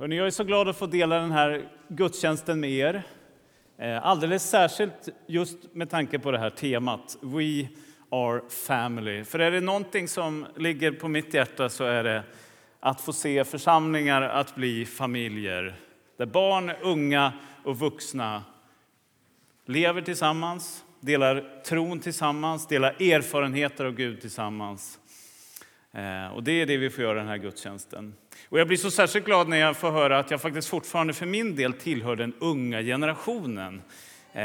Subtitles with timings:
[0.00, 3.02] Hörrni, jag är så glad att få dela den här gudstjänsten med er.
[3.78, 7.68] Eh, alldeles särskilt just med tanke på det här temat, We
[8.10, 9.24] are family.
[9.24, 12.22] För är det någonting som ligger på mitt hjärta så är det
[12.80, 15.74] att få se församlingar att bli familjer.
[16.16, 17.32] Där barn, unga
[17.64, 18.44] och vuxna
[19.66, 24.99] lever tillsammans, delar tron tillsammans, delar erfarenheter av Gud tillsammans.
[25.92, 28.14] Eh, och det är det vi får göra den här gudstjänsten.
[28.48, 31.26] Och jag blir så särskilt glad när jag får höra att jag faktiskt fortfarande för
[31.26, 33.82] min del tillhör den unga generationen.
[34.32, 34.42] Eh,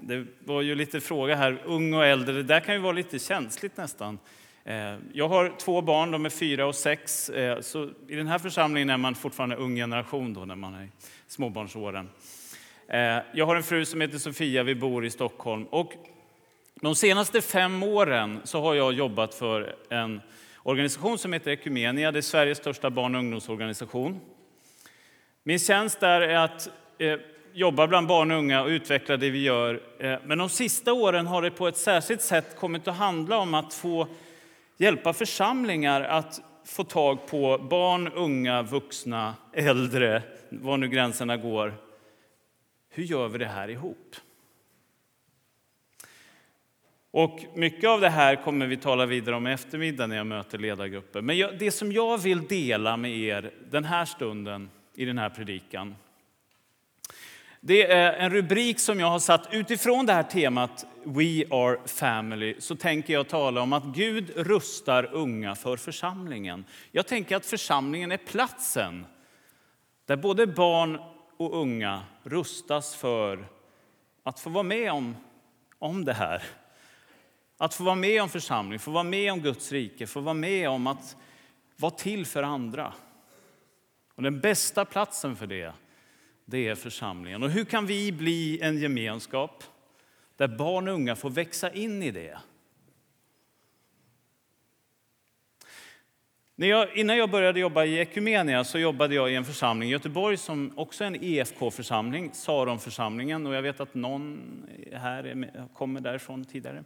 [0.00, 3.18] det var ju lite fråga här, ung och äldre, det där kan ju vara lite
[3.18, 4.18] känsligt nästan.
[4.64, 8.90] Eh, jag har två barn, de är fyra och sex, så i den här församlingen
[8.90, 10.88] är man fortfarande ung generation då när man är i
[11.26, 12.08] småbarnsåren.
[13.32, 15.64] Jag har en fru som heter Sofia, vi bor i Stockholm.
[15.64, 15.92] Och
[16.80, 20.20] de senaste fem åren så har jag jobbat för en
[20.62, 22.12] organisation som heter Ekumenia.
[22.12, 24.20] Det är Sveriges största barn och ungdomsorganisation.
[25.42, 27.18] Min tjänst där är att eh,
[27.52, 29.82] jobba bland barn och unga och utveckla det vi gör.
[29.98, 33.54] Eh, men de sista åren har det på ett särskilt sätt kommit att handla om
[33.54, 34.08] att få
[34.76, 41.74] hjälpa församlingar att få tag på barn, unga, vuxna, äldre, var nu gränserna går.
[42.90, 44.16] Hur gör vi det här ihop?
[47.14, 50.58] Och mycket av det här kommer vi tala vidare om i eftermiddag när jag möter
[50.58, 51.20] ledargrupper.
[51.22, 55.30] Men jag, det som jag vill dela med er den här stunden i den här
[55.30, 55.96] predikan,
[57.60, 62.56] det är en rubrik som jag har satt utifrån det här temat We are family.
[62.58, 66.64] Så tänker jag tala om att Gud rustar unga för församlingen.
[66.90, 69.06] Jag tänker att församlingen är platsen
[70.06, 70.98] där både barn
[71.36, 73.46] och unga rustas för
[74.22, 75.16] att få vara med om,
[75.78, 76.42] om det här
[77.62, 80.68] att få vara med om församling, få vara med om Guds rike, få vara med
[80.68, 81.16] om att
[81.76, 82.94] vara till för andra.
[84.14, 85.72] Och den bästa platsen för det,
[86.44, 87.42] det är församlingen.
[87.42, 89.64] Och hur kan vi bli en gemenskap
[90.36, 92.38] där barn och unga får växa in i det?
[96.54, 99.92] När jag, innan jag började jobba i Ekumenia så jobbade jag i en församling i
[99.92, 103.46] Göteborg som också är en EFK-församling, Saronförsamlingen.
[103.46, 104.40] Och jag vet att någon
[104.92, 106.84] här kommer därifrån tidigare.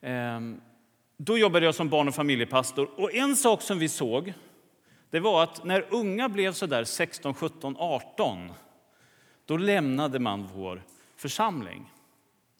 [0.00, 0.60] Ehm,
[1.16, 2.90] då jobbade jag som barn och familjepastor.
[2.96, 4.34] Och en sak som vi såg
[5.10, 8.52] det var att när unga blev så där 16, 17, 18
[9.44, 10.82] då lämnade man vår
[11.16, 11.92] församling.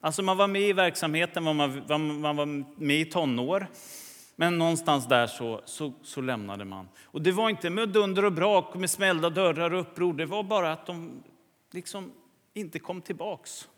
[0.01, 2.47] Alltså man var med i verksamheten, man var, man var
[2.81, 3.67] med i tonår.
[4.37, 6.89] Men någonstans där så, så, så, lämnade man.
[7.03, 10.13] Och det var inte med dunder och brak, med smällda dörrar och uppror.
[10.13, 11.23] Det var bara att de
[11.71, 12.13] liksom
[12.55, 13.69] inte kom tillbaks.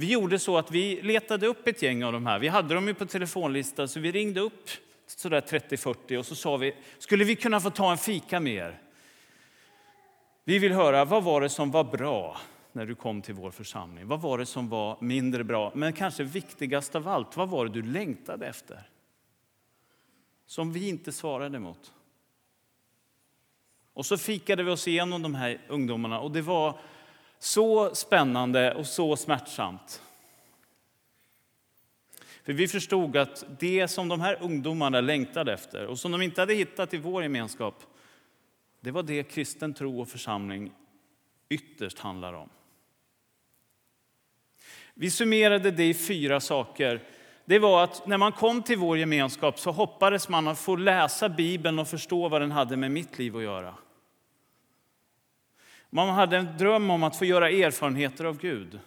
[0.00, 2.38] Vi gjorde så att vi letade upp ett gäng av de här.
[2.38, 4.70] Vi hade dem ju på telefonlista, så vi ringde upp
[5.06, 8.80] sådär 30-40 och så sa vi, skulle vi kunna få ta en fika med er?
[10.44, 12.40] Vi vill höra, vad var det som var bra
[12.72, 14.06] när du kom till vår församling?
[14.06, 15.72] Vad var det som var mindre bra?
[15.74, 18.82] Men kanske viktigast av allt, vad var det du längtade efter?
[20.46, 21.92] Som vi inte svarade mot.
[23.92, 26.78] Och så fikade vi oss igenom de här ungdomarna och det var
[27.38, 30.02] så spännande och så smärtsamt.
[32.44, 36.40] För vi förstod att det som de här ungdomarna längtade efter och som de inte
[36.40, 37.82] hade hittat i vår gemenskap,
[38.80, 40.72] det var det kristen tro och församling
[41.48, 42.48] ytterst handlar om.
[44.94, 47.02] Vi summerade det i fyra saker.
[47.44, 51.28] Det var att när man kom till vår gemenskap så hoppades man att få läsa
[51.28, 53.74] Bibeln och förstå vad den hade med mitt liv att göra.
[55.90, 58.80] Man hade en dröm om att få göra erfarenheter av Gud.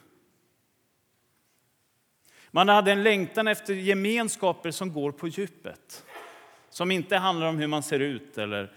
[2.52, 6.06] Man hade en längtan efter gemenskaper som går på djupet.
[6.70, 8.74] Som inte handlar om hur man ser ut eller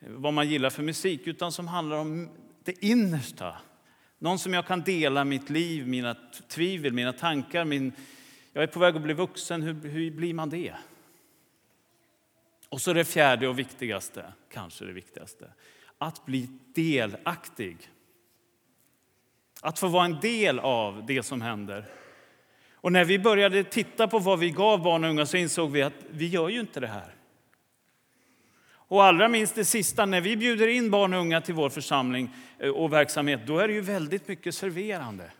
[0.00, 2.28] vad man gillar för musik, utan som handlar om
[2.64, 3.56] det innersta.
[4.18, 6.16] Någon som jag kan dela mitt liv, mina
[6.48, 7.64] tvivel, mina tankar.
[7.64, 7.92] Min,
[8.52, 10.74] jag är på väg att bli vuxen, hur, hur blir man det?
[12.68, 15.50] Och så det fjärde och viktigaste, kanske det viktigaste
[15.98, 17.76] att bli delaktig.
[19.60, 21.84] Att få vara en del av det som händer.
[22.74, 25.82] Och när vi började titta på vad vi gav barn och unga så insåg vi
[25.82, 27.14] att vi gör ju inte det här.
[28.70, 32.30] Och allra minst det sista, när vi bjuder in barn och unga till vår församling
[32.58, 35.30] eh, och verksamhet, då är det ju väldigt mycket serverande.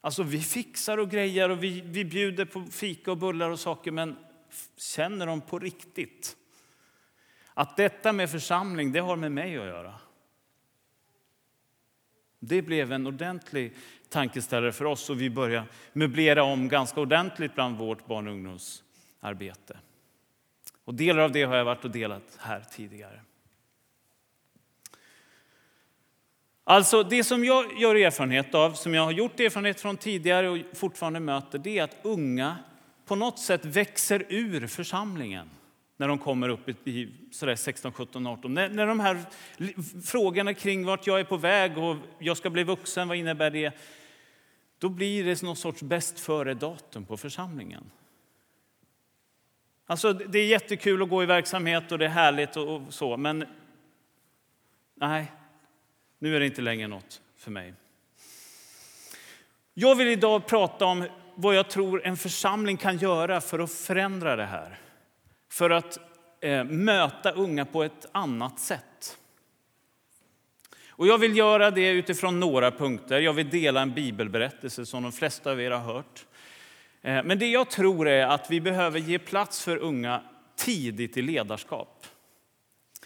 [0.00, 3.90] Alltså vi fixar och grejer och vi, vi bjuder på fika och bullar och saker,
[3.90, 4.16] men
[4.76, 6.36] känner de på riktigt
[7.54, 9.94] att detta med församling, det har med mig att göra.
[12.38, 13.72] Det blev en ordentlig
[14.08, 19.78] tankeställare för oss och vi började möblera om ganska ordentligt bland vårt barn och ungdomsarbete.
[20.84, 23.20] Och delar av det har jag varit och delat här tidigare.
[26.64, 30.58] Alltså Det som jag gör erfarenhet av, som jag har gjort erfarenhet från tidigare och
[30.72, 32.56] fortfarande möter, det är att unga
[33.04, 35.50] på något sätt växer ur församlingen
[35.96, 38.54] när de kommer upp i sådär 16, 17, 18.
[38.54, 39.18] När, när de här
[40.04, 43.72] frågorna kring vart jag är på väg och jag ska bli vuxen, vad innebär det?
[44.78, 47.90] Då blir det någon sorts bäst före-datum på församlingen.
[49.86, 53.44] Alltså, det är jättekul att gå i verksamhet och det är härligt och så, men
[54.94, 55.32] nej,
[56.18, 57.74] nu är det inte längre något för mig.
[59.74, 64.36] Jag vill idag prata om vad jag tror en församling kan göra för att förändra
[64.36, 64.78] det här.
[65.54, 65.98] För att
[66.40, 69.18] eh, möta unga på ett annat sätt.
[70.88, 73.20] Och jag vill göra det utifrån några punkter.
[73.20, 76.26] Jag vill dela en bibelberättelse som de flesta av er har hört.
[77.02, 80.22] Eh, men det jag tror är att vi behöver ge plats för unga
[80.56, 82.06] tidigt i ledarskap.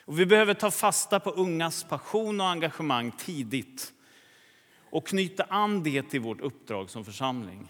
[0.05, 3.93] Och vi behöver ta fasta på ungas passion och engagemang tidigt
[4.91, 7.69] och knyta an det till vårt uppdrag som församling.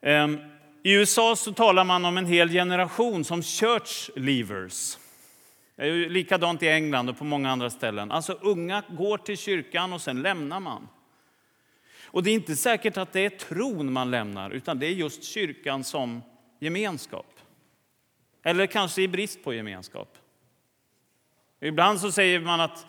[0.00, 4.98] Ehm, i USA så talar man om en hel generation som church leavers.
[5.76, 8.10] Det är likadant i England och på många andra ställen.
[8.10, 10.88] Alltså unga går till kyrkan och sen lämnar man.
[12.04, 15.24] Och det är inte säkert att det är tron man lämnar, utan det är just
[15.24, 16.22] kyrkan som
[16.58, 17.26] gemenskap.
[18.42, 20.18] Eller kanske i brist på gemenskap.
[21.60, 22.86] Ibland så säger man att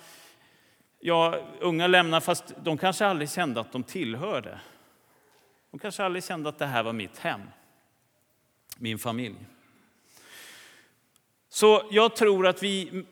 [0.99, 4.59] ja, unga lämnar fast de kanske aldrig kände att de tillhörde.
[5.71, 7.41] De kanske aldrig kände att det här var mitt hem,
[8.79, 9.35] min familj.
[11.49, 13.03] Så jag tror att vi...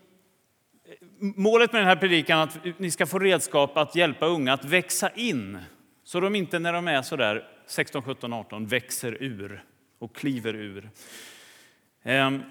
[1.19, 4.65] Målet med den här predikan är att ni ska få redskap att hjälpa unga att
[4.65, 5.57] växa in
[6.03, 9.63] så de inte när de är sådär 16, 17, 18 växer ur
[9.99, 10.89] och kliver ur.
[12.03, 12.43] Ehm,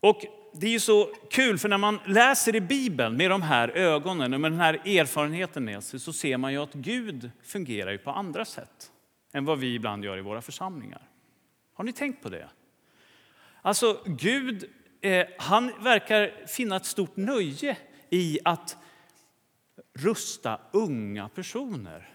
[0.00, 0.22] och
[0.54, 4.34] det är ju så kul, för när man läser i Bibeln med de här ögonen
[4.34, 7.98] och med den här erfarenheten med sig så ser man ju att Gud fungerar ju
[7.98, 8.90] på andra sätt
[9.32, 11.08] än vad vi ibland gör i våra församlingar.
[11.74, 12.48] Har ni tänkt på det?
[13.62, 14.70] Alltså, Gud
[15.00, 17.76] eh, han verkar finna ett stort nöje
[18.10, 18.76] i att
[19.94, 22.08] rusta unga personer.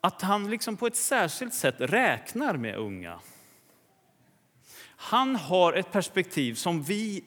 [0.00, 3.20] Att han liksom på ett särskilt sätt räknar med unga.
[4.96, 7.24] Han har ett perspektiv som vi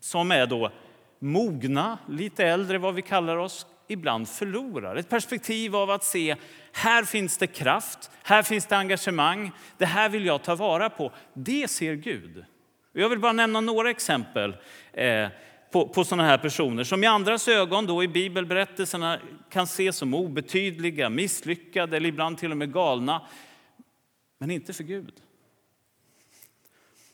[0.00, 0.72] som är då
[1.18, 4.96] mogna, lite äldre vad vi kallar oss, ibland förlorar.
[4.96, 6.36] Ett perspektiv av att se
[6.72, 11.12] här finns det kraft, här finns det engagemang, det här vill jag ta vara på.
[11.34, 12.44] Det ser Gud.
[12.92, 14.56] Jag vill bara nämna några exempel
[14.92, 15.28] eh,
[15.72, 20.14] på, på sådana här personer som i andras ögon då i bibelberättelserna kan ses som
[20.14, 23.22] obetydliga, misslyckade eller ibland till och med galna.
[24.38, 25.14] Men inte för Gud.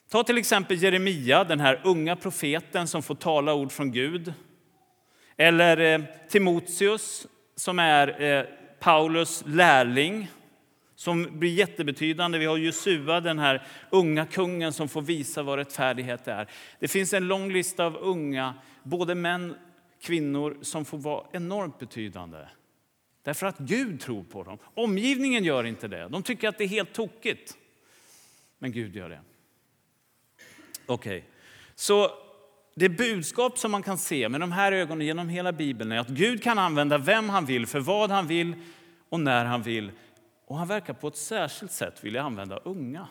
[0.09, 4.33] Ta till exempel Jeremia, den här unga profeten som får tala ord från Gud.
[5.41, 8.45] Eller eh, Timoteus som är eh,
[8.79, 10.27] Paulus lärling
[10.95, 12.37] som blir jättebetydande.
[12.37, 16.47] Vi har Jesua, den här unga kungen som får visa vad rättfärdighet är.
[16.79, 18.53] Det finns en lång lista av unga,
[18.83, 19.57] både män och
[20.01, 22.37] kvinnor, som får vara enormt betydande.
[23.23, 24.57] Därför att Gud tror på dem.
[24.73, 26.07] Omgivningen gör inte det.
[26.07, 27.57] De tycker att det är helt tokigt.
[28.57, 29.21] Men Gud gör det.
[30.85, 31.29] Okej, okay.
[31.75, 32.11] så
[32.79, 36.09] det budskap som man kan se med de här ögonen genom hela Bibeln är att
[36.09, 38.55] Gud kan använda vem han vill, för vad han vill
[39.09, 39.91] och när han vill.
[40.45, 43.07] Och han verkar på ett särskilt sätt vilja använda unga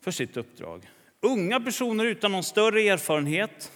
[0.00, 0.90] för sitt uppdrag.
[1.20, 3.72] Unga personer utan någon större erfarenhet,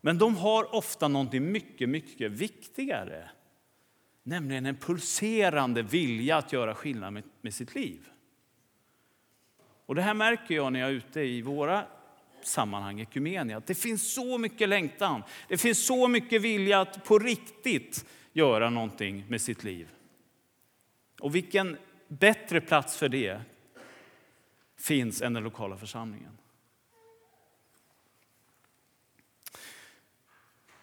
[0.00, 3.30] men de har ofta något mycket, mycket viktigare.
[4.22, 8.08] Nämligen en pulserande vilja att göra skillnad med, med sitt liv.
[9.86, 11.86] Och det här märker jag när jag är ute i våra
[12.46, 13.62] sammanhang, ekumenia.
[13.66, 19.24] Det finns så mycket längtan, det finns så mycket vilja att på riktigt göra någonting
[19.28, 19.88] med sitt liv.
[21.20, 21.76] Och vilken
[22.08, 23.40] bättre plats för det
[24.78, 26.38] finns än den lokala församlingen.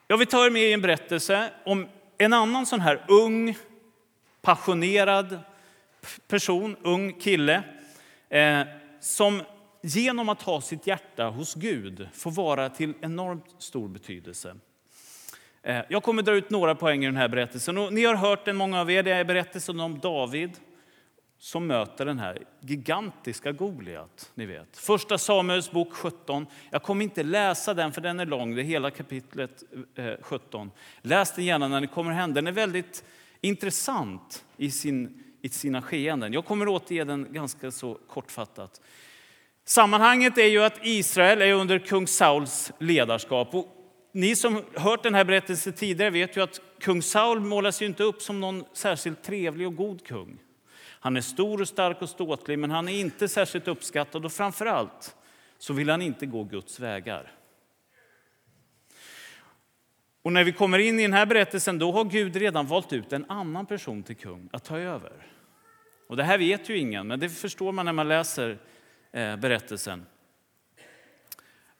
[0.07, 3.57] Jag vill ta er med i en berättelse om en annan sån här ung,
[4.41, 5.39] passionerad
[6.27, 7.63] person, ung kille
[8.29, 8.61] eh,
[8.99, 9.41] som
[9.85, 14.55] genom att ha sitt hjärta hos Gud får vara till enormt stor betydelse.
[15.61, 17.77] Eh, jag kommer dra ut några poäng i den här berättelsen.
[17.77, 19.03] Och ni har hört den, många av er.
[19.03, 20.51] Det är berättelsen om David
[21.39, 24.31] som möter den här gigantiska Goliat.
[24.35, 24.77] Ni vet.
[24.77, 26.47] Första Samuels bok 17.
[26.69, 29.63] Jag kommer inte läsa den för den är lång, det är hela kapitlet
[29.95, 30.71] eh, 17.
[31.01, 32.33] Läs den gärna när ni kommer hem.
[32.33, 33.05] Den är väldigt
[33.41, 36.33] intressant i, sin, i sina skeenden.
[36.33, 38.81] Jag kommer återge den ganska så kortfattat.
[39.65, 43.55] Sammanhanget är ju att Israel är under kung Sauls ledarskap.
[43.55, 43.67] Och
[44.11, 48.03] ni som hört den här berättelsen tidigare vet ju att kung Saul målas ju inte
[48.03, 50.39] upp som någon särskilt trevlig och god kung.
[50.99, 54.65] Han är stor och stark och ståtlig, men han är inte särskilt uppskattad och framför
[54.65, 55.15] allt
[55.57, 57.31] så vill han inte gå Guds vägar.
[60.21, 63.13] Och när vi kommer in i den här berättelsen då har Gud redan valt ut
[63.13, 65.27] en annan person till kung att ta över.
[66.09, 68.57] Och det här vet ju ingen, men det förstår man när man läser
[69.15, 70.05] Eh, berättelsen.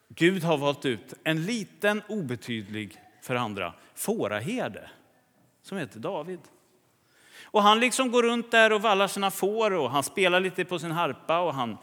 [0.07, 4.89] Gud har valt ut en liten, obetydlig för andra fåraherde
[5.61, 6.39] som heter David.
[7.43, 10.79] Och han liksom går runt där och vallar sina får och han spelar lite på
[10.79, 11.77] sin harpa och han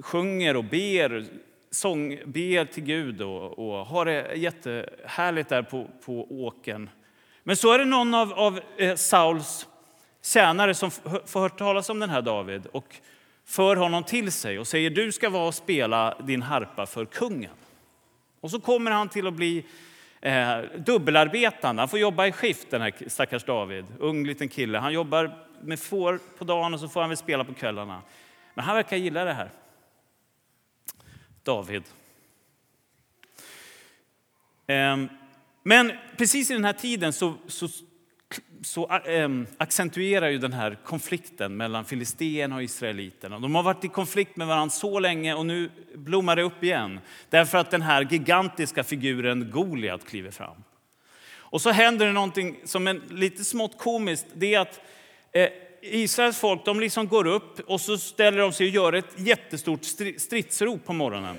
[0.00, 1.26] sjunger och ber,
[1.70, 6.90] sång, ber till Gud och, och har det jättehärligt där på, på åken.
[7.42, 9.68] Men så är det någon av, av eh, Sauls
[10.22, 10.90] tjänare som
[11.26, 13.00] får hört talas om den här David och
[13.44, 17.54] för honom till sig och säger du ska vara och spela din harpa för kungen.
[18.40, 19.64] Och så kommer han till att bli
[20.20, 21.82] eh, dubbelarbetande.
[21.82, 23.86] Han får jobba i skift, den här stackars David.
[23.98, 24.78] Ung liten kille.
[24.78, 28.02] Han jobbar med får på dagen och så får han väl spela på kvällarna.
[28.54, 29.50] Men han verkar gilla det här.
[31.42, 31.82] David.
[34.66, 34.96] Eh,
[35.62, 37.68] men precis i den här tiden så, så
[38.62, 39.00] så
[39.58, 43.38] accentuerar ju den här konflikten mellan filisterna och israeliterna.
[43.38, 47.00] De har varit i konflikt med varandra så länge och nu blommar det upp igen.
[47.30, 50.64] Därför att den här gigantiska figuren Goliat kliver fram.
[51.32, 54.26] Och så händer det någonting som är lite smått komiskt.
[54.34, 54.80] Det är att
[55.32, 55.48] eh,
[55.82, 59.84] Israels folk de liksom går upp och så ställer de sig och gör ett jättestort
[60.16, 61.36] stridsrop på morgonen.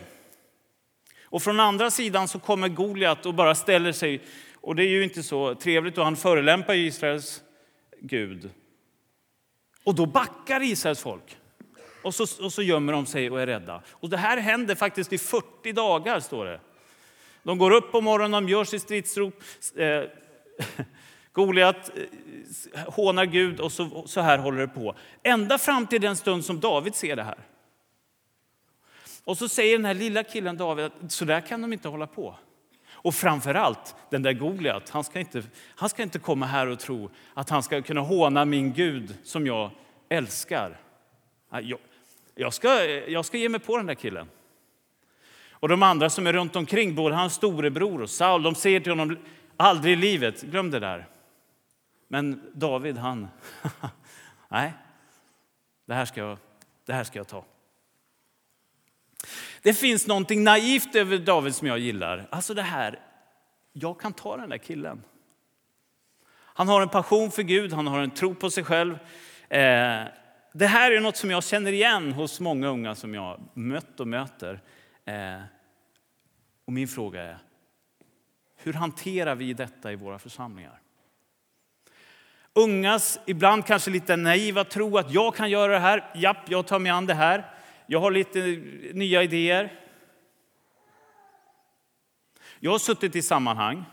[1.23, 4.21] Och från andra sidan så kommer Goliat och bara ställer sig
[4.61, 7.43] och det är ju inte så trevligt och han förelämpar Israels
[7.99, 8.49] Gud.
[9.83, 11.37] Och då backar Israels folk.
[12.03, 13.81] Och så, och så gömmer de sig och är rädda.
[13.89, 16.59] Och det här händer faktiskt i 40 dagar, står det.
[17.43, 19.43] De går upp på morgonen, de gör sitt stridsrop.
[19.75, 20.03] Eh,
[21.33, 21.91] Goliat
[22.73, 24.95] eh, hånar Gud och så, så här håller det på.
[25.23, 27.37] Ända fram till den stund som David ser det här.
[29.23, 32.07] Och så säger den här lilla killen David att så där kan de inte hålla
[32.07, 32.35] på.
[33.03, 35.43] Och framför allt, den där Goliat, han ska, inte,
[35.75, 39.47] han ska inte komma här och tro att han ska kunna håna min Gud som
[39.47, 39.71] jag
[40.09, 40.79] älskar.
[41.49, 41.79] Ah, jag,
[42.35, 44.29] jag, ska, jag ska ge mig på den där killen.
[45.51, 48.91] Och de andra som är runt omkring, både hans storebror och Saul, de säger till
[48.91, 49.17] honom
[49.57, 51.07] aldrig i livet, glöm det där.
[52.07, 53.27] Men David, han,
[54.49, 54.73] nej,
[55.85, 56.37] det här ska jag,
[56.85, 57.45] det här ska jag ta.
[59.61, 62.27] Det finns någonting naivt över David som jag gillar.
[62.29, 62.99] Alltså det här,
[63.73, 65.03] jag kan ta den där killen.
[66.33, 68.93] Han har en passion för Gud, han har en tro på sig själv.
[69.49, 70.03] Eh,
[70.53, 74.07] det här är något som jag känner igen hos många unga som jag mött och
[74.07, 74.61] möter.
[75.05, 75.41] Eh,
[76.65, 77.37] och min fråga är,
[78.55, 80.79] hur hanterar vi detta i våra församlingar?
[82.53, 86.11] Ungas ibland kanske lite naiva tro att jag kan göra det här.
[86.15, 87.60] Japp, jag tar mig an det här.
[87.91, 88.39] Jag har lite
[88.93, 89.79] nya idéer.
[92.59, 93.83] Jag har suttit i sammanhang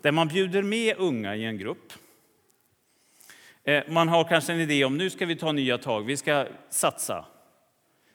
[0.00, 1.92] där man bjuder med unga i en grupp.
[3.64, 6.46] Eh, man har kanske en idé om nu ska vi ta nya tag, vi ska
[6.70, 7.26] satsa.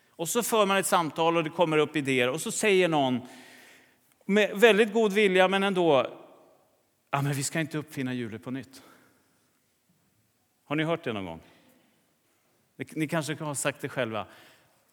[0.10, 3.20] Och så för man ett samtal och det kommer upp idéer och så säger någon
[4.26, 6.08] med väldigt god vilja men ändå,
[7.12, 8.84] ja, men vi ska inte uppfinna hjulet på nytt.
[10.66, 11.42] Har ni hört det någon gång?
[12.92, 14.28] Ni kanske har sagt det själva.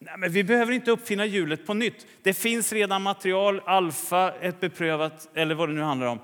[0.01, 2.07] Nej, men vi behöver inte uppfinna hjulet på nytt.
[2.23, 6.19] Det finns redan material, alfa, ett beprövat eller vad det nu handlar om.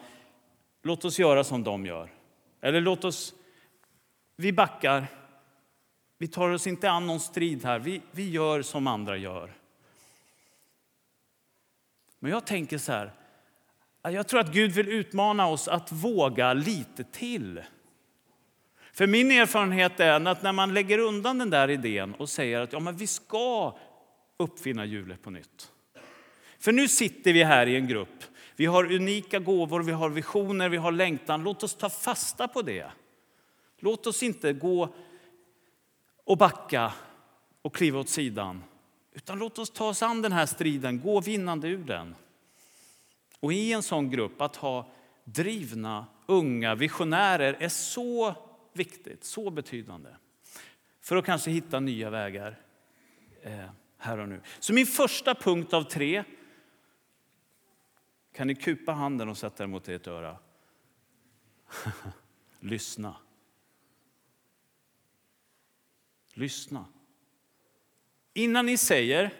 [0.84, 2.10] Låt oss göra som de gör.
[2.62, 3.34] Eller låt oss...
[4.38, 5.08] Vi backar.
[6.17, 7.79] Vi tar oss inte an någon strid här.
[7.79, 9.53] Vi, vi gör som andra gör.
[12.20, 13.12] Men jag tänker så här.
[14.01, 17.63] Jag tror att Gud vill utmana oss att våga lite till.
[18.95, 22.73] För min erfarenhet är att när man lägger undan den där idén och säger att
[22.73, 23.77] ja, men vi ska
[24.37, 25.71] uppfinna hjulet på nytt.
[26.59, 28.23] För nu sitter vi här i en grupp.
[28.55, 31.43] Vi har unika gåvor, vi har visioner, vi har längtan.
[31.43, 32.91] Låt oss ta fasta på det.
[33.79, 34.95] Låt oss inte gå
[36.23, 36.93] och backa
[37.61, 38.63] och kliva åt sidan.
[39.13, 42.15] Utan låt oss ta oss an den här striden, gå vinnande ur den.
[43.39, 44.87] Och i en sån grupp, att ha
[45.23, 48.35] drivna, unga visionärer är så
[48.75, 50.10] viktigt, så betydande.
[51.01, 52.60] För att kanske hitta nya vägar
[53.41, 54.41] eh, här och nu.
[54.60, 56.24] Så min första punkt av tre,
[58.34, 60.38] kan ni kupa handen och sätta den mot ert öra?
[62.60, 63.15] Lyssna.
[66.34, 66.86] Lyssna.
[68.34, 69.34] Innan ni säger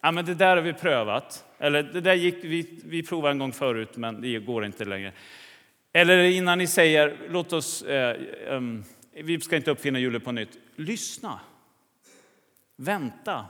[0.00, 1.44] ja, men det där har vi prövat.
[1.58, 5.12] Eller det där gick vi, vi provade en gång förut, men det går inte längre.
[5.92, 8.16] Eller innan ni säger, låt oss, eh,
[8.54, 10.58] um, vi ska inte uppfinna hjulet på nytt.
[10.76, 11.40] Lyssna.
[12.76, 13.46] Vänta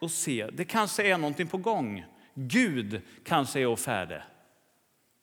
[0.00, 0.50] och se.
[0.52, 2.04] Det kanske är någonting på gång.
[2.34, 4.20] Gud kanske är färdig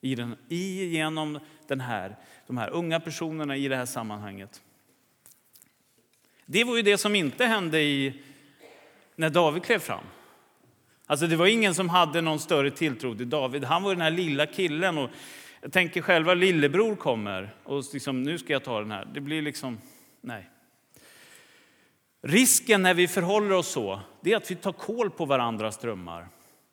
[0.01, 2.15] i den, genom den här,
[2.47, 4.61] de här unga personerna i det här sammanhanget.
[6.45, 8.21] Det var ju det som inte hände i,
[9.15, 10.03] när David klev fram.
[11.05, 13.63] Alltså det var ingen som hade någon större tilltro till David.
[13.63, 14.97] Han var den här lilla killen.
[14.97, 15.09] Och
[15.63, 19.05] jag tänker själva lillebror kommer och liksom, nu ska jag ta den här.
[19.05, 19.77] Det blir liksom,
[20.21, 20.49] nej.
[22.21, 26.27] Risken när vi förhåller oss så, det är att vi tar koll på varandras drömmar.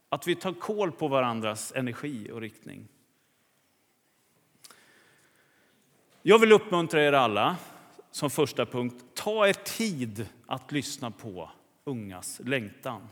[0.08, 2.88] Att vi tar koll på varandras energi och riktning.
[6.22, 7.56] Jag vill uppmuntra er alla
[8.10, 9.04] som första punkt.
[9.14, 11.50] Ta er tid att lyssna på
[11.84, 13.08] ungas längtan.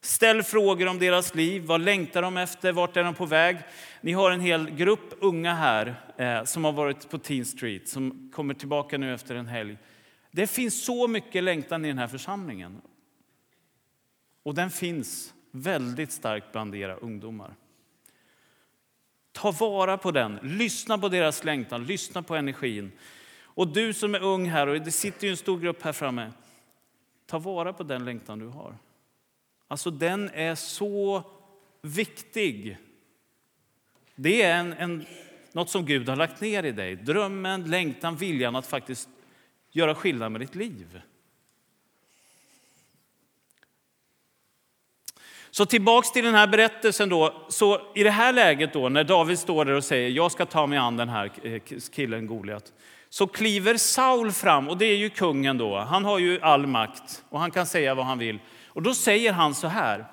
[0.00, 1.62] Ställ frågor om deras liv.
[1.62, 2.72] Vad längtar de efter?
[2.72, 3.58] Vart är de på väg?
[4.00, 8.30] Ni har en hel grupp unga här eh, som har varit på Teen Street, som
[8.34, 9.78] kommer tillbaka nu efter en helg.
[10.30, 12.80] Det finns så mycket längtan i den här församlingen.
[14.42, 17.54] Och den finns väldigt starkt bland era ungdomar.
[19.32, 22.92] Ta vara på den, lyssna på deras längtan, lyssna på energin.
[23.38, 26.32] Och du som är ung här, och det sitter ju en stor grupp här framme,
[27.26, 28.74] ta vara på den längtan du har.
[29.68, 31.22] Alltså den är så
[31.82, 32.76] viktig.
[34.14, 35.06] Det är en, en,
[35.52, 36.96] något som Gud har lagt ner i dig.
[36.96, 39.08] Drömmen, längtan, viljan att faktiskt
[39.72, 41.00] göra skillnad med ditt liv.
[45.50, 47.46] Så tillbaks till den här berättelsen då.
[47.48, 50.66] Så i det här läget då när David står där och säger jag ska ta
[50.66, 51.60] mig an den här eh,
[51.92, 52.72] killen Goliat.
[53.08, 55.78] Så kliver Saul fram och det är ju kungen då.
[55.78, 58.38] Han har ju all makt och han kan säga vad han vill.
[58.76, 60.04] Och då säger han så här.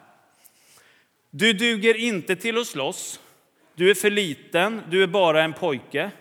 [1.30, 3.20] Du duger inte till att slåss.
[3.76, 4.82] Du är för liten.
[4.90, 6.12] Du är bara en pojke.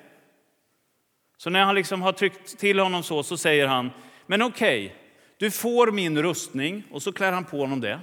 [1.37, 3.91] Så när han liksom har tryckt till honom så, så säger han,
[4.27, 4.97] men okej, okay,
[5.39, 8.01] du får min rustning och så klär han på honom det.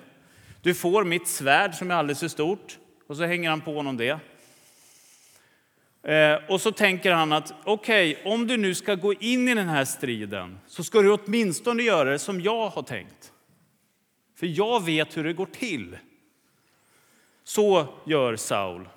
[0.62, 3.98] Du får mitt svärd som är alldeles för stort och så hänger han på honom
[3.98, 4.20] det.
[6.04, 9.56] Eh, och så tänker han att okej, okay, om du nu ska gå in i
[9.56, 13.34] den här striden så ska du åtminstone göra det som jag har tänkt.
[14.40, 15.98] För jag vet hur det går till.
[17.44, 18.90] Så gör Saul.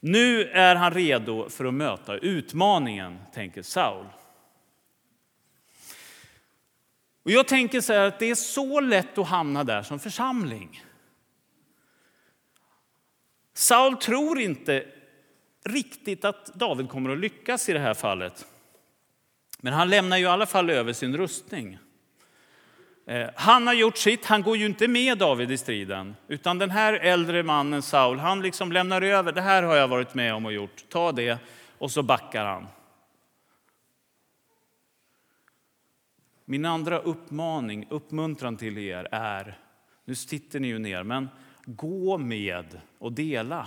[0.00, 4.06] Nu är han redo för att möta utmaningen, tänker Saul.
[7.22, 10.84] Och jag tänker så att det är så lätt att hamna där som församling.
[13.54, 14.86] Saul tror inte
[15.64, 18.46] riktigt att David kommer att lyckas i det här fallet.
[19.60, 21.78] Men han lämnar ju i alla fall över sin rustning.
[23.06, 26.16] Eh, han har gjort sitt, han går ju inte med David i striden.
[26.28, 30.14] Utan den här äldre mannen Saul, han liksom lämnar över, det här har jag varit
[30.14, 31.38] med om och gjort, ta det.
[31.78, 32.66] Och så backar han.
[36.44, 39.58] Min andra uppmaning, uppmuntran till er är,
[40.04, 41.28] nu sitter ni ju ner, men
[41.64, 43.66] gå med och dela.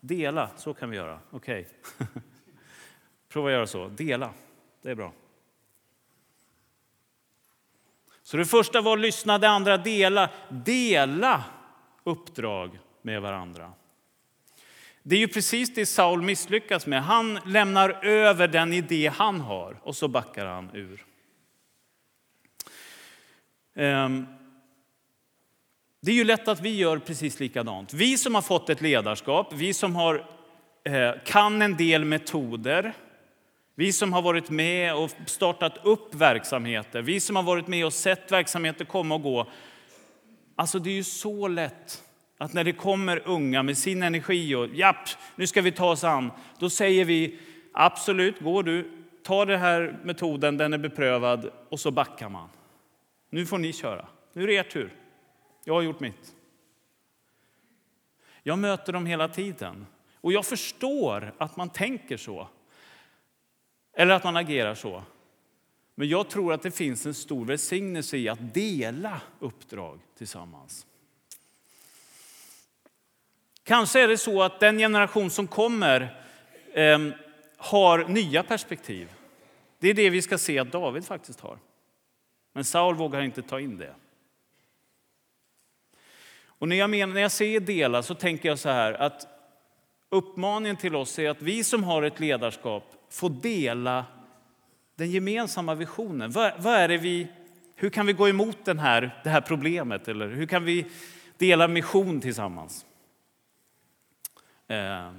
[0.00, 1.18] Dela, så kan vi göra.
[1.30, 1.68] Okej.
[1.98, 2.06] Okay.
[3.28, 3.88] Prova att göra så.
[3.88, 4.30] Dela,
[4.82, 5.12] det är bra.
[8.32, 10.30] Så det första var att lyssna, det andra dela.
[10.48, 11.44] Dela
[12.04, 13.72] uppdrag med varandra.
[15.02, 17.02] Det är ju precis det Saul misslyckas med.
[17.02, 21.04] Han lämnar över den idé han har och så backar han ur.
[23.74, 24.26] Ehm,
[26.02, 27.94] det är ju lätt att vi gör precis likadant.
[27.94, 30.26] Vi som har fått ett ledarskap, vi som har,
[30.84, 32.94] eh, kan en del metoder,
[33.74, 37.92] vi som har varit med och startat upp verksamheter, vi som har varit med och
[37.92, 39.50] sett verksamheter komma och gå.
[40.56, 42.02] Alltså det är ju så lätt
[42.38, 46.04] att när det kommer unga med sin energi och japp, nu ska vi ta oss
[46.04, 47.38] an, då säger vi
[47.72, 48.90] absolut, går du,
[49.22, 52.48] ta den här metoden, den är beprövad och så backar man.
[53.30, 54.90] Nu får ni köra, nu är det er tur.
[55.64, 56.34] Jag har gjort mitt.
[58.42, 62.48] Jag möter dem hela tiden och jag förstår att man tänker så.
[63.92, 65.02] Eller att man agerar så.
[65.94, 70.86] Men jag tror att det finns en stor välsignelse i att dela uppdrag tillsammans.
[73.64, 76.22] Kanske är det så att den generation som kommer
[76.72, 76.98] eh,
[77.56, 79.12] har nya perspektiv.
[79.78, 81.58] Det är det vi ska se att David faktiskt har.
[82.52, 83.94] Men Saul vågar inte ta in det.
[86.44, 89.26] Och när jag, menar, när jag säger dela så tänker jag så här att
[90.08, 94.04] uppmaningen till oss är att vi som har ett ledarskap få dela
[94.94, 96.30] den gemensamma visionen.
[96.30, 97.28] Vad, vad är det vi,
[97.74, 100.08] Hur kan vi gå emot den här, det här problemet?
[100.08, 100.86] Eller hur kan vi
[101.36, 102.86] dela mission tillsammans?
[104.68, 105.12] Eh.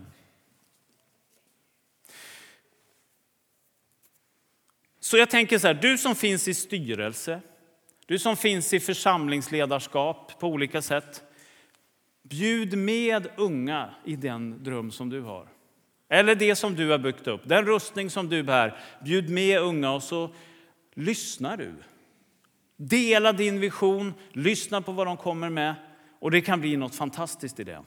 [4.99, 7.41] Så jag tänker så här, du som finns i styrelse,
[8.05, 11.23] du som finns i församlingsledarskap på olika sätt.
[12.21, 15.52] Bjud med unga i den dröm som du har.
[16.13, 18.77] Eller det som du har byggt upp, den rustning som du bär.
[19.05, 20.29] Bjud med unga och så
[20.93, 21.73] lyssnar du.
[22.77, 25.75] Dela din vision, lyssna på vad de kommer med
[26.19, 27.83] och det kan bli något fantastiskt i det.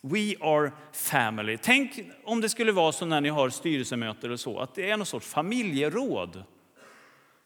[0.00, 1.58] We are family.
[1.62, 4.96] Tänk om det skulle vara så när ni har styrelsemöten eller så, att det är
[4.96, 6.44] någon sorts familjeråd.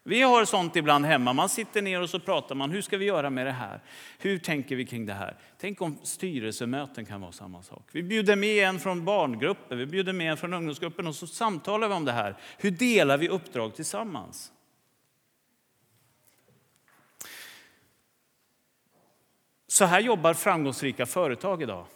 [0.09, 1.33] Vi har sånt ibland hemma.
[1.33, 2.71] Man sitter ner och så pratar man.
[2.71, 3.81] Hur ska vi göra med det här?
[4.19, 5.37] Hur tänker vi kring det här?
[5.59, 7.89] Tänk om styrelsemöten kan vara samma sak.
[7.93, 11.89] Vi bjuder med en från barngruppen, vi bjuder med en från ungdomsgruppen och så samtalar
[11.89, 12.37] vi om det här.
[12.59, 14.53] Hur delar vi uppdrag tillsammans?
[19.67, 21.87] Så här jobbar framgångsrika företag idag.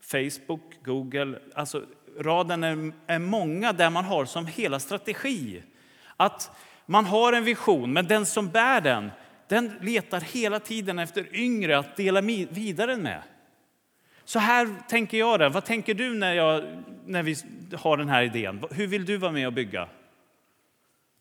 [0.00, 1.84] Facebook, Google, alltså
[2.18, 5.62] raden är, är många där man har som hela strategi
[6.20, 6.50] att
[6.86, 9.10] man har en vision, men den som bär den,
[9.48, 13.22] den letar hela tiden efter yngre att dela vidare med.
[14.24, 15.38] Så här tänker jag.
[15.38, 15.48] Det.
[15.48, 17.36] Vad tänker du när, jag, när vi
[17.76, 18.64] har den här idén?
[18.70, 19.88] Hur vill du vara med och bygga?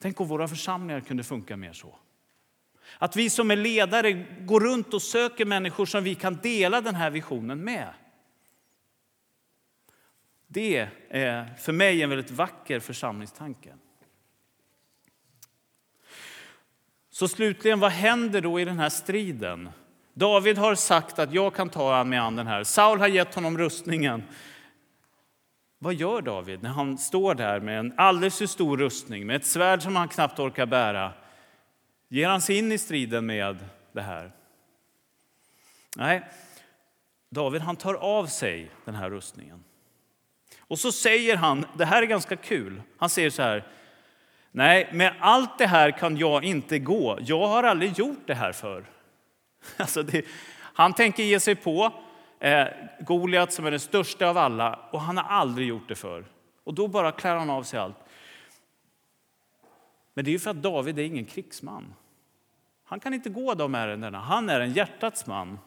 [0.02, 1.96] Tänk om våra församlingar kunde funka mer så.
[2.98, 6.96] Att vi som är ledare går runt och söker människor som vi kan dela den
[6.96, 7.94] här visionen med.
[10.48, 13.74] Det är för mig en väldigt vacker församlingstanke.
[17.19, 19.69] Så slutligen, vad händer då i den här striden?
[20.13, 22.63] David har sagt att jag kan ta mig an den här.
[22.63, 24.23] Saul har gett honom rustningen.
[25.79, 29.45] Vad gör David när han står där med en alldeles för stor rustning, med ett
[29.45, 31.13] svärd som han knappt orkar bära?
[32.10, 34.32] Ger han sig in i striden med det här?
[35.95, 36.29] Nej,
[37.29, 39.63] David han tar av sig den här rustningen.
[40.60, 43.63] Och så säger han, det här är ganska kul, han säger så här,
[44.52, 47.18] Nej, med allt det här kan jag inte gå.
[47.22, 48.86] Jag har aldrig gjort det här förr.
[49.78, 50.26] Alltså det,
[50.62, 51.92] han tänker ge sig på
[52.40, 52.68] eh,
[53.00, 56.26] Goliat som är den största av alla och han har aldrig gjort det förr.
[56.64, 57.98] Och då bara klär han av sig allt.
[60.14, 61.94] Men det är ju för att David är ingen krigsman.
[62.84, 64.20] Han kan inte gå de ärendena.
[64.20, 65.60] Han är en hjärtats man.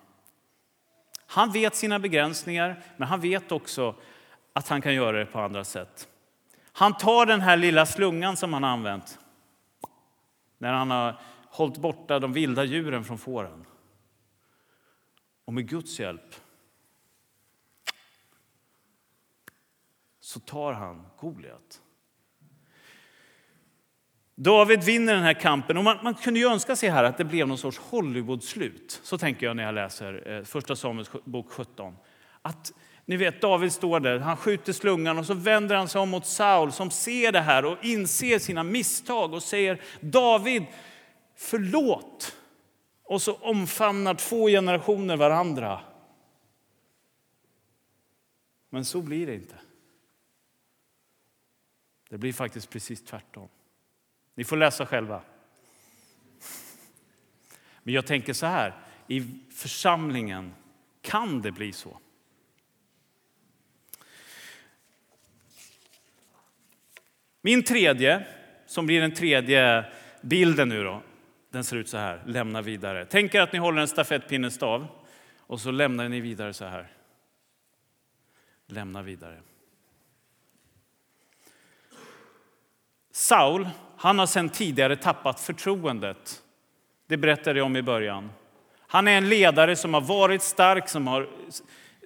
[1.26, 3.94] Han vet sina begränsningar, men han vet också
[4.52, 6.08] att han kan göra det på andra sätt.
[6.72, 9.18] Han tar den här lilla slungan som han har använt
[10.58, 13.66] när han har hållit borta de vilda djuren från fåren.
[15.44, 16.34] Och med Guds hjälp
[20.20, 21.80] så tar han Goliat.
[24.34, 25.76] David vinner den här kampen.
[25.76, 29.00] Och man, man, kunde ju önska sig här att det blev någon sorts Hollywood-slut.
[29.02, 31.96] Så tänker jag när jag läser eh, Första Samuels bok 17.
[32.42, 32.72] Att
[33.04, 36.26] ni vet, David står där, han skjuter slungan och så vänder han sig om mot
[36.26, 40.64] Saul som ser det här och inser sina misstag och säger David,
[41.36, 42.36] förlåt.
[43.02, 45.80] Och så omfamnar två generationer varandra.
[48.70, 49.56] Men så blir det inte.
[52.08, 53.48] Det blir faktiskt precis tvärtom.
[54.34, 55.22] Ni får läsa själva.
[57.82, 60.54] Men jag tänker så här, i församlingen
[61.00, 61.98] kan det bli så.
[67.42, 68.26] Min tredje,
[68.66, 69.84] som blir den tredje
[70.20, 71.02] bilden nu då,
[71.50, 73.06] den ser ut så här, lämna vidare.
[73.10, 74.86] Tänk er att ni håller en stafettpinnestav
[75.38, 76.92] och så lämnar ni vidare så här.
[78.66, 79.40] Lämna vidare.
[83.12, 86.42] Saul, han har sedan tidigare tappat förtroendet.
[87.06, 88.30] Det berättade jag om i början.
[88.78, 91.28] Han är en ledare som har varit stark, som har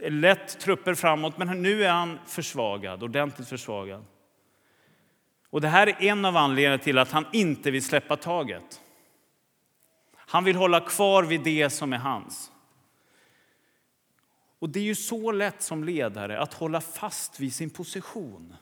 [0.02, 4.04] lett trupper framåt, men nu är han försvagad, ordentligt försvagad.
[5.56, 8.80] Och Det här är en av anledningarna till att han inte vill släppa taget.
[10.16, 12.52] Han vill hålla kvar vid det som är hans.
[14.58, 18.56] Och Det är ju så lätt som ledare att hålla fast vid sin position.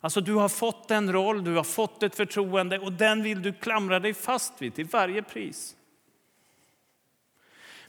[0.00, 3.52] Alltså Du har fått en roll, du har fått ett förtroende och den vill du
[3.52, 5.76] klamra dig fast vid till varje pris.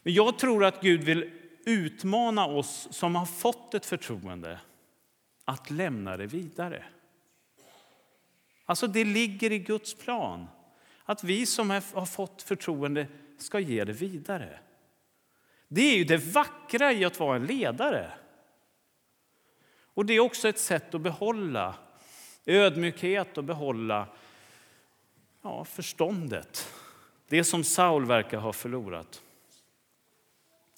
[0.03, 1.31] Men jag tror att Gud vill
[1.65, 4.59] utmana oss som har fått ett förtroende
[5.45, 6.83] att lämna det vidare.
[8.69, 10.47] Alltså det ligger i Guds plan
[11.05, 14.59] att vi som har fått förtroende ska ge det vidare.
[15.67, 18.11] Det är ju det vackra i att vara en ledare.
[19.93, 21.75] Och det är också ett sätt att behålla
[22.45, 24.07] ödmjukhet och behålla
[25.41, 26.73] ja, förståndet.
[27.27, 29.21] Det som Saul verkar ha förlorat.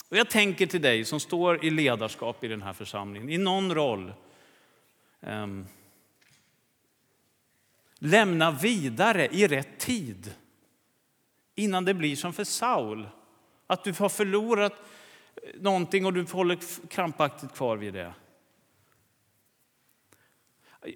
[0.09, 3.75] Och jag tänker till dig som står i ledarskap i den här församlingen, i någon
[3.75, 4.13] roll.
[5.19, 5.67] Um,
[8.03, 10.33] lämna vidare i rätt tid
[11.55, 13.07] innan det blir som för Saul.
[13.67, 14.73] Att du har förlorat
[15.35, 18.13] eh, någonting och du håller krampaktigt kvar vid det.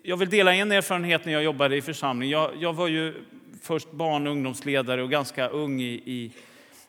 [0.04, 2.30] Jag vill dela en erfarenhet när jag jobbade i församling.
[2.30, 3.26] Jag, jag var ju
[3.62, 6.32] först barn och ungdomsledare och ganska ung i,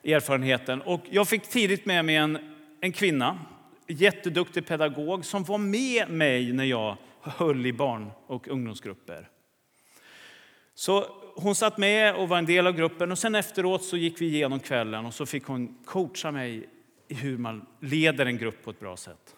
[0.03, 0.83] i erfarenheten.
[0.83, 2.39] Och jag fick tidigt med mig en,
[2.81, 3.39] en kvinna,
[3.87, 9.29] jätteduktig pedagog, som var med mig när jag höll i barn och ungdomsgrupper.
[10.79, 14.21] Så hon satt med och var en del av gruppen och sen efteråt så gick
[14.21, 16.69] vi igenom kvällen och så fick hon coacha mig
[17.09, 19.37] i hur man leder en grupp på ett bra sätt.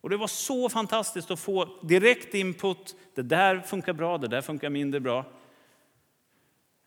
[0.00, 2.96] Och det var så fantastiskt att få direkt input.
[3.14, 5.24] Det där funkar bra, det där funkar mindre bra.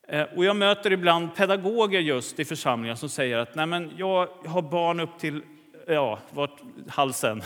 [0.07, 4.27] Eh, och jag möter ibland pedagoger just i församlingar som säger att Nej, men jag
[4.45, 5.41] har barn upp till
[5.87, 7.41] ja, vart, halsen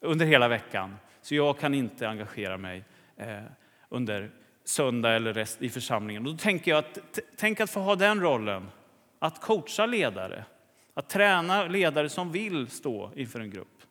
[0.00, 2.84] under hela veckan, så jag kan inte engagera mig
[3.16, 3.42] eh,
[3.88, 4.30] under
[4.70, 6.26] söndag eller rest i församlingen.
[6.26, 8.68] Och då tänker jag att tänk att få ha den rollen,
[9.18, 10.44] att coacha ledare,
[10.94, 13.82] att träna ledare som vill stå inför en grupp.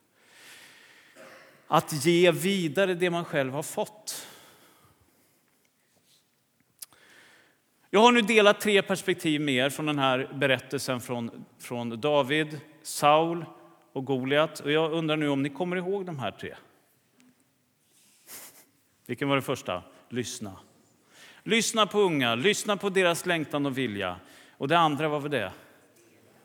[1.67, 4.27] Att ge vidare det man själv har fått.
[7.89, 13.45] Jag har nu delat tre perspektiv mer från den här berättelsen från, från David, Saul
[13.93, 14.59] och Goliat.
[14.59, 16.55] Och jag undrar nu om ni kommer ihåg de här tre.
[19.05, 19.83] Vilken var det första?
[20.09, 20.57] Lyssna.
[21.43, 24.15] Lyssna på unga, lyssna på deras längtan och vilja.
[24.57, 25.51] Och det andra, vad var det?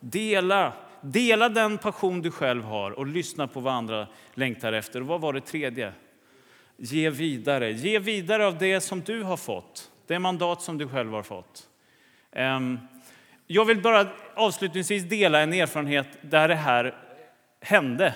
[0.00, 5.00] Dela, dela den passion du själv har och lyssna på vad andra längtar efter.
[5.00, 5.92] Och vad var det tredje?
[6.76, 7.72] Ge vidare.
[7.72, 11.68] Ge vidare av det som du har fått, det mandat som du själv har fått.
[12.32, 12.78] Ehm,
[13.46, 16.94] jag vill bara avslutningsvis dela en erfarenhet där det här
[17.60, 18.14] hände.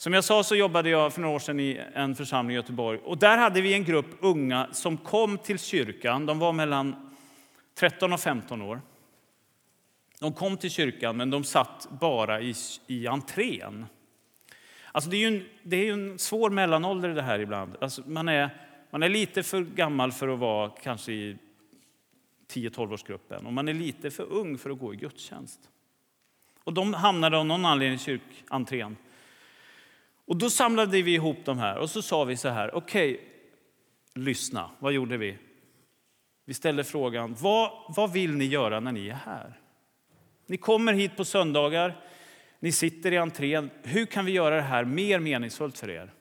[0.00, 2.98] Som jag sa så jobbade jag för några år sedan i en församling i Göteborg.
[3.04, 6.26] Och där hade vi en grupp unga som kom till kyrkan.
[6.26, 7.10] De var mellan
[7.74, 8.80] 13 och 15 år.
[10.20, 12.54] De kom till kyrkan, men de satt bara i,
[12.86, 13.86] i entrén.
[14.92, 17.76] Alltså det, är ju en, det är en svår mellanålder det här ibland.
[17.80, 18.50] Alltså man, är,
[18.90, 21.36] man är lite för gammal för att vara kanske i
[22.52, 25.60] 10-12-årsgruppen och man är lite för ung för att gå i gudstjänst.
[26.64, 28.96] Och de hamnade av någon anledning i kyrkentrén.
[30.28, 33.26] Och då samlade vi ihop de här och så sa vi så här, okej, okay,
[34.14, 34.70] lyssna.
[34.78, 35.38] Vad gjorde vi?
[36.44, 39.60] Vi ställde frågan, vad, vad vill ni göra när ni är här?
[40.46, 42.04] Ni kommer hit på söndagar,
[42.60, 43.70] ni sitter i entrén.
[43.82, 46.12] Hur kan vi göra det här mer meningsfullt för er?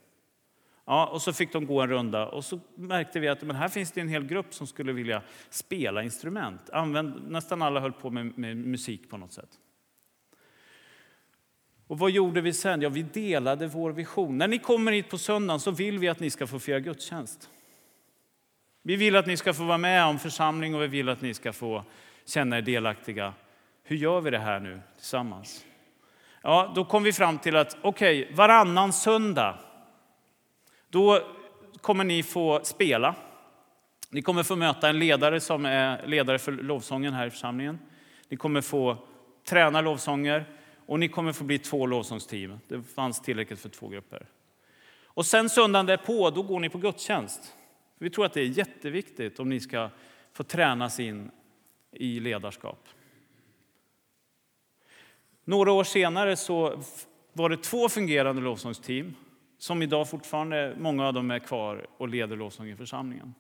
[0.86, 3.70] Ja, och så fick de gå en runda och så märkte vi att men här
[3.70, 6.70] finns det en hel grupp som skulle vilja spela instrument.
[6.70, 9.50] Använd, nästan alla höll på med, med musik på något sätt.
[11.88, 12.82] Och vad gjorde vi sen?
[12.82, 14.38] Ja, vi delade vår vision.
[14.38, 17.50] När ni kommer hit på söndagen så vill vi att ni ska få fira gudstjänst.
[18.82, 21.34] Vi vill att ni ska få vara med om församling och vi vill att ni
[21.34, 21.84] ska få
[22.26, 23.34] känna er delaktiga.
[23.84, 25.66] Hur gör vi det här nu tillsammans?
[26.42, 29.60] Ja, då kom vi fram till att okej, okay, varannan söndag,
[30.90, 31.22] då
[31.82, 33.16] kommer ni få spela.
[34.10, 37.80] Ni kommer få möta en ledare som är ledare för lovsången här i församlingen.
[38.30, 38.98] Ni kommer få
[39.46, 40.46] träna lovsånger
[40.88, 42.60] och ni kommer få bli två lovsångsteam.
[42.68, 44.28] Det fanns tillräckligt för två grupper.
[45.04, 47.54] Och sen söndagen därpå, då går ni på gudstjänst.
[47.98, 49.90] Vi tror att det är jätteviktigt om ni ska
[50.34, 51.32] få tränas in
[51.92, 52.88] i ledarskap.
[55.44, 56.84] Några år senare så
[57.34, 59.16] var det två fungerande lovsångsteam
[59.58, 63.34] som idag fortfarande, många av dem är kvar och leder lovsång i församlingen.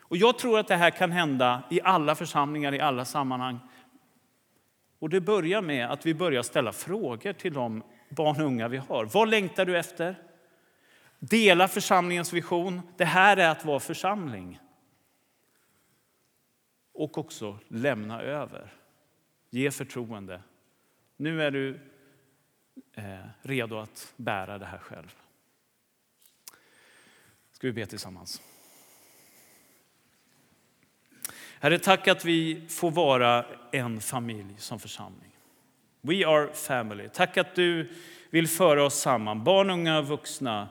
[0.00, 3.58] Och jag tror att det här kan hända i alla församlingar, i alla sammanhang.
[5.00, 8.76] Och det börjar med att vi börjar ställa frågor till de barn och unga vi
[8.76, 9.04] har.
[9.04, 10.22] Vad längtar du efter?
[11.18, 12.80] Dela församlingens vision.
[12.96, 14.60] Det här är att vara församling.
[16.92, 18.72] Och också lämna över.
[19.50, 20.42] Ge förtroende.
[21.16, 21.80] Nu är du
[22.94, 25.14] eh, redo att bära det här själv.
[27.52, 28.42] Ska vi be tillsammans?
[31.62, 35.30] Herre, tack att vi får vara en familj som församling.
[36.00, 37.08] We are family.
[37.08, 37.90] Tack att du
[38.30, 40.68] vill föra oss samman, barn, unga, vuxna,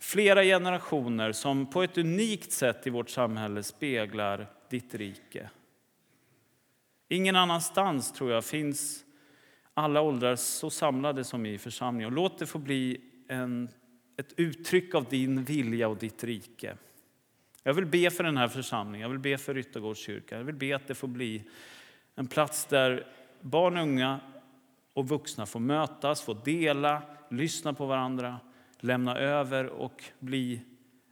[0.00, 5.50] flera generationer som på ett unikt sätt i vårt samhälle speglar ditt rike.
[7.08, 9.04] Ingen annanstans tror jag finns
[9.74, 12.14] alla åldrar så samlade som i församlingen.
[12.14, 13.68] Låt det få bli en,
[14.16, 16.76] ett uttryck av din vilja och ditt rike.
[17.62, 20.38] Jag vill be för den här församlingen, jag vill be för Ryttargårdskyrkan.
[20.38, 21.44] Jag vill be att det får bli
[22.14, 23.06] en plats där
[23.40, 24.20] barn, unga
[24.92, 28.40] och vuxna får mötas, får dela, lyssna på varandra,
[28.80, 30.62] lämna över och bli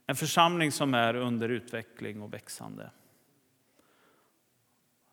[0.07, 2.91] en församling som är under utveckling och växande.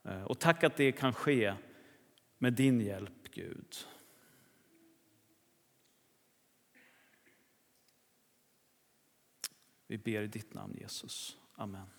[0.03, 1.53] Eh, och tack att det kan ske
[2.37, 3.75] med din hjälp, Gud.
[9.87, 11.37] Vi ber i ditt namn, Jesus.
[11.57, 11.96] Amen.